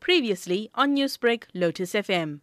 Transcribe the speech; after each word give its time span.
Previously 0.00 0.70
on 0.74 0.96
Newsbreak, 0.96 1.44
Lotus 1.54 1.92
FM. 1.92 2.42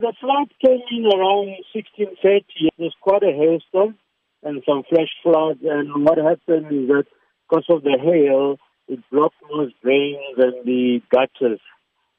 The 0.00 0.12
flood 0.20 0.52
came 0.64 0.80
in 0.90 1.04
around 1.06 1.48
1630. 1.74 2.70
There's 2.78 2.94
quite 3.00 3.22
a 3.22 3.32
hailstorm 3.32 3.96
and 4.42 4.62
some 4.66 4.82
flash 4.88 5.12
floods. 5.22 5.60
And 5.62 6.04
what 6.04 6.18
happened 6.18 6.66
is 6.72 6.88
that 6.88 7.04
because 7.48 7.66
of 7.68 7.82
the 7.82 7.98
hail, 8.00 8.56
it 8.88 9.00
blocked 9.10 9.36
most 9.50 9.74
drains 9.82 10.38
and 10.38 10.64
the 10.64 11.00
gutters. 11.10 11.60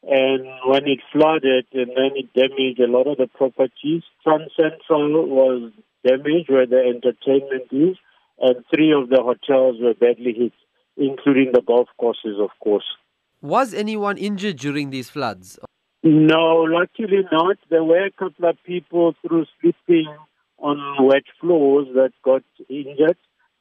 And 0.03 0.45
when 0.65 0.87
it 0.87 0.99
flooded, 1.11 1.65
and 1.73 1.89
then 1.95 2.11
it 2.15 2.33
damaged 2.33 2.79
a 2.79 2.91
lot 2.91 3.07
of 3.07 3.17
the 3.17 3.27
properties. 3.27 4.03
Sun 4.23 4.47
Central 4.55 5.25
was 5.25 5.71
damaged 6.05 6.49
where 6.49 6.67
the 6.67 6.79
entertainment 6.79 7.71
is, 7.71 7.97
and 8.39 8.63
three 8.73 8.93
of 8.93 9.09
the 9.09 9.21
hotels 9.21 9.77
were 9.81 9.95
badly 9.95 10.33
hit, 10.33 10.53
including 10.95 11.51
the 11.51 11.61
golf 11.61 11.89
courses, 11.97 12.37
of 12.39 12.51
course. 12.63 12.85
Was 13.41 13.73
anyone 13.73 14.17
injured 14.17 14.57
during 14.57 14.89
these 14.89 15.09
floods? 15.09 15.59
No, 16.03 16.65
luckily 16.67 17.23
not. 17.31 17.57
There 17.69 17.83
were 17.83 18.05
a 18.05 18.11
couple 18.11 18.49
of 18.49 18.57
people 18.65 19.13
through 19.21 19.45
sleeping 19.61 20.07
on 20.57 21.05
wet 21.05 21.23
floors 21.39 21.87
that 21.93 22.13
got 22.23 22.43
injured, 22.69 23.17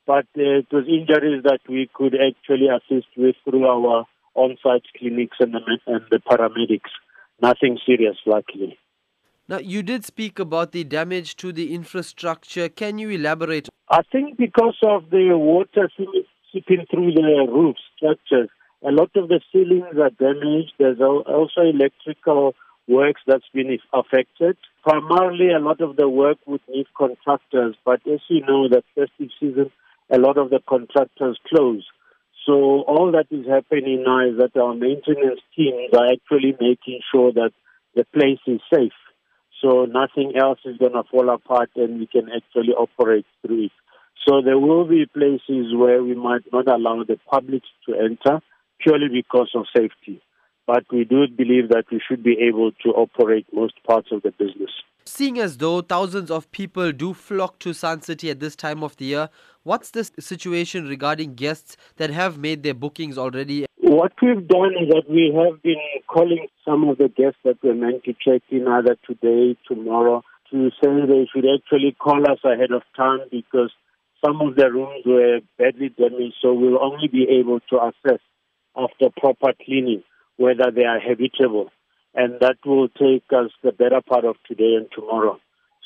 but 0.07 0.27
uh, 0.39 0.61
it 0.61 0.67
was 0.73 0.87
injuries 0.89 1.43
that 1.45 1.61
we 1.69 1.91
could 1.93 2.15
actually 2.15 2.69
assist 2.69 3.09
with 3.17 3.37
through 3.45 3.67
our 3.67 4.07
on-site 4.35 4.85
clinics 4.99 5.37
and 5.41 5.55
the, 5.55 5.61
and 5.87 6.03
the 6.11 6.19
paramedics. 6.19 6.91
Nothing 7.43 7.79
serious, 7.85 8.17
luckily. 8.25 8.79
Now, 9.49 9.59
you 9.59 9.83
did 9.83 10.05
speak 10.05 10.39
about 10.39 10.73
the 10.73 10.85
damage 10.85 11.37
to 11.37 11.53
the 11.53 11.75
infrastructure. 11.75 12.69
Can 12.69 12.99
you 12.99 13.11
elaborate? 13.11 13.69
I 13.91 14.01
think 14.11 14.39
because 14.39 14.77
of 14.83 15.11
the 15.11 15.37
water 15.37 15.91
seeping 16.53 16.87
through 16.91 17.13
the 17.13 17.47
roof 17.53 17.77
structures, 17.97 18.49
a 18.85 18.91
lot 18.91 19.11
of 19.17 19.29
the 19.29 19.41
ceilings 19.53 19.97
are 19.99 20.11
damaged. 20.11 20.73
There's 20.79 21.01
also 21.01 21.61
electrical 21.63 22.55
works 22.89 23.21
that's 23.27 23.49
been 23.53 23.79
affected. 23.93 24.57
Primarily, 24.83 25.51
a 25.51 25.59
lot 25.59 25.81
of 25.81 25.97
the 25.97 26.09
work 26.09 26.39
would 26.47 26.61
need 26.69 26.87
contractors, 26.97 27.75
but 27.85 28.01
as 28.07 28.21
you 28.29 28.43
know, 28.47 28.69
the 28.69 28.83
festive 28.95 29.31
season, 29.41 29.71
a 30.11 30.19
lot 30.19 30.39
of 30.39 30.51
the 30.51 30.61
contractors 30.69 31.39
close. 31.49 31.85
So 32.47 32.83
all 32.83 33.11
that 33.13 33.27
is 33.31 33.47
happening 33.47 34.05
now 34.07 34.29
is 34.29 34.39
that 34.39 34.57
our 34.61 34.75
maintenance 34.75 35.41
teams 35.57 35.93
are 35.93 36.13
actually 36.13 36.55
making 36.61 37.01
sure 37.13 37.33
that 37.33 37.51
the 37.97 38.05
place 38.15 38.39
is 38.47 38.61
safe. 38.73 38.93
So 39.61 39.87
nothing 39.87 40.35
else 40.41 40.61
is 40.65 40.77
going 40.77 40.93
to 40.93 41.03
fall 41.11 41.29
apart 41.31 41.71
and 41.75 41.99
we 41.99 42.07
can 42.07 42.29
actually 42.31 42.73
operate 42.73 43.27
through 43.43 43.65
it. 43.65 43.73
So 44.29 44.43
there 44.45 44.59
will 44.59 44.87
be 44.87 45.07
places 45.07 45.75
where 45.75 46.03
we 46.03 46.15
might 46.15 46.43
not 46.53 46.69
allow 46.69 47.03
the 47.03 47.19
public 47.29 47.63
to 47.89 47.95
enter 47.95 48.41
purely 48.81 49.09
because 49.09 49.51
of 49.55 49.67
safety. 49.75 50.21
But 50.67 50.85
we 50.91 51.05
do 51.05 51.27
believe 51.29 51.69
that 51.69 51.85
we 51.93 52.01
should 52.07 52.23
be 52.23 52.37
able 52.49 52.73
to 52.83 52.89
operate 52.91 53.47
most 53.53 53.75
parts 53.85 54.09
of 54.11 54.23
the 54.23 54.33
business. 54.33 54.71
Seeing 55.05 55.39
as 55.39 55.59
though 55.59 55.83
thousands 55.83 56.33
of 56.33 56.51
people 56.51 56.91
do 56.91 57.15
flock 57.15 57.61
to 57.61 57.73
Sun 57.73 58.03
City 58.03 58.29
at 58.29 58.41
this 58.41 58.57
time 58.57 58.83
of 58.83 58.97
the 58.97 59.05
year, 59.05 59.29
what's 59.63 59.91
the 59.91 60.03
situation 60.19 60.89
regarding 60.89 61.35
guests 61.35 61.77
that 61.97 62.11
have 62.11 62.39
made 62.39 62.65
their 62.65 62.75
bookings 62.75 63.17
already? 63.17 63.67
What 63.77 64.13
we've 64.21 64.49
done 64.49 64.73
is 64.83 64.89
that 64.89 65.05
we 65.09 65.33
have 65.33 65.63
been 65.63 65.79
calling 66.09 66.49
some 66.65 66.89
of 66.89 66.99
the 66.99 67.09
guests 67.09 67.39
that 67.45 67.63
were 67.63 67.75
meant 67.75 68.03
to 68.05 68.15
check 68.15 68.43
in 68.51 68.67
either 68.67 68.97
today, 69.07 69.57
tomorrow, 69.69 70.25
to 70.51 70.71
say 70.83 70.91
they 71.07 71.29
should 71.33 71.47
actually 71.47 71.97
call 71.99 72.21
us 72.29 72.41
ahead 72.43 72.73
of 72.73 72.83
time 72.97 73.21
because 73.31 73.71
some 74.25 74.41
of 74.41 74.57
the 74.57 74.71
rooms 74.73 75.05
were 75.07 75.39
badly 75.57 75.91
damaged, 75.91 76.35
so 76.43 76.53
we'll 76.53 76.83
only 76.83 77.07
be 77.07 77.29
able 77.39 77.61
to 77.71 77.77
assess 77.77 78.21
after 78.77 79.11
proper 79.17 79.53
cleaning 79.65 80.03
whether 80.37 80.71
they 80.71 80.85
are 80.85 81.01
habitable 81.01 81.71
and 82.15 82.41
that 82.41 82.57
will 82.65 82.89
take 82.89 83.25
us 83.31 83.51
the 83.63 83.73
better 83.73 84.01
part 84.01 84.25
of 84.25 84.37
today 84.49 84.75
and 84.77 84.89
tomorrow. 84.95 85.39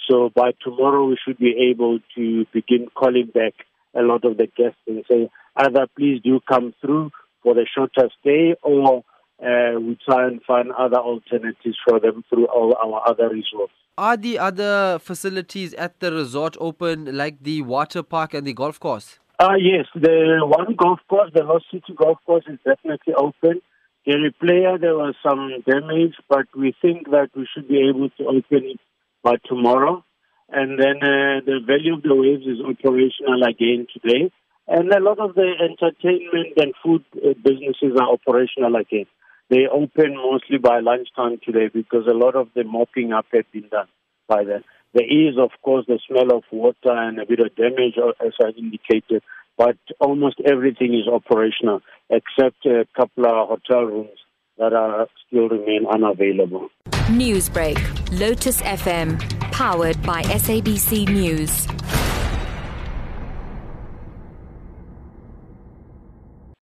So 0.08 0.30
by 0.34 0.52
tomorrow, 0.62 1.06
we 1.06 1.18
should 1.24 1.38
be 1.38 1.70
able 1.70 1.98
to 2.16 2.46
begin 2.52 2.88
calling 2.94 3.30
back 3.32 3.52
a 3.94 4.02
lot 4.02 4.24
of 4.24 4.36
the 4.38 4.46
guests 4.46 4.78
and 4.86 5.04
say, 5.08 5.28
either 5.56 5.86
please 5.96 6.20
do 6.22 6.40
come 6.48 6.72
through 6.80 7.10
for 7.42 7.54
the 7.54 7.66
shorter 7.74 8.08
stay 8.20 8.54
or 8.62 9.04
uh, 9.42 9.78
we 9.80 9.98
try 10.04 10.26
and 10.26 10.40
find 10.42 10.70
other 10.72 10.98
alternatives 10.98 11.76
for 11.88 11.98
them 11.98 12.24
through 12.28 12.46
all 12.46 12.76
our 12.76 13.08
other 13.08 13.28
resorts. 13.28 13.72
Are 13.98 14.16
the 14.16 14.38
other 14.38 14.98
facilities 14.98 15.74
at 15.74 16.00
the 16.00 16.12
resort 16.12 16.56
open, 16.60 17.16
like 17.16 17.42
the 17.42 17.62
water 17.62 18.02
park 18.02 18.34
and 18.34 18.46
the 18.46 18.52
golf 18.52 18.78
course? 18.78 19.18
Uh, 19.40 19.56
yes, 19.58 19.86
the 19.94 20.40
one 20.44 20.74
golf 20.76 21.00
course, 21.08 21.30
the 21.32 21.42
Lost 21.42 21.64
City 21.72 21.94
Golf 21.96 22.18
Course, 22.26 22.44
is 22.46 22.58
definitely 22.62 23.14
open. 23.14 23.62
Gary 24.04 24.34
Player, 24.38 24.76
there 24.76 24.94
was 24.94 25.14
some 25.26 25.64
damage, 25.66 26.12
but 26.28 26.44
we 26.54 26.74
think 26.82 27.08
that 27.08 27.30
we 27.34 27.48
should 27.48 27.66
be 27.66 27.88
able 27.88 28.10
to 28.18 28.24
open 28.26 28.68
it 28.68 28.80
by 29.24 29.36
tomorrow. 29.48 30.04
And 30.50 30.78
then 30.78 30.96
uh, 31.00 31.40
the 31.46 31.58
Valley 31.66 31.88
of 31.88 32.02
the 32.02 32.14
Waves 32.14 32.44
is 32.44 32.60
operational 32.60 33.42
again 33.48 33.86
today. 33.94 34.30
And 34.68 34.92
a 34.92 35.00
lot 35.00 35.18
of 35.18 35.34
the 35.34 35.52
entertainment 35.56 36.58
and 36.58 36.74
food 36.84 37.02
uh, 37.16 37.32
businesses 37.42 37.96
are 37.98 38.12
operational 38.12 38.76
again. 38.76 39.06
They 39.48 39.64
open 39.72 40.16
mostly 40.16 40.58
by 40.58 40.80
lunchtime 40.80 41.40
today 41.42 41.70
because 41.72 42.06
a 42.06 42.14
lot 42.14 42.36
of 42.36 42.48
the 42.54 42.64
mopping 42.64 43.14
up 43.14 43.24
had 43.32 43.46
been 43.52 43.68
done 43.70 43.88
by 44.28 44.44
then. 44.44 44.64
There 44.92 45.04
is, 45.04 45.38
of 45.38 45.50
course, 45.62 45.86
the 45.86 46.00
smell 46.08 46.36
of 46.36 46.42
water 46.50 46.90
and 46.90 47.20
a 47.20 47.26
bit 47.26 47.40
of 47.40 47.54
damage, 47.54 47.94
uh, 47.96 48.12
as 48.24 48.32
I 48.42 48.50
indicated, 48.58 49.22
but 49.56 49.76
almost 50.00 50.40
everything 50.44 50.94
is 50.94 51.06
operational 51.06 51.80
except 52.08 52.66
a 52.66 52.86
couple 52.96 53.26
of 53.26 53.48
hotel 53.48 53.84
rooms 53.84 54.18
that 54.58 54.72
are 54.72 55.06
still 55.26 55.48
remain 55.48 55.86
unavailable. 55.86 56.68
Newsbreak, 57.08 57.78
Lotus 58.18 58.60
FM, 58.62 59.18
powered 59.52 60.00
by 60.02 60.22
SABC 60.22 61.08
News. 61.08 61.66